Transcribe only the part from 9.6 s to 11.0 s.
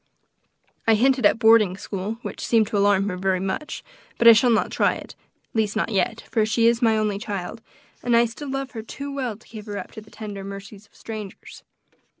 her up to the tender mercies of